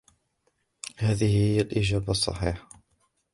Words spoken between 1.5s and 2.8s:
الإجابة الصحيحة.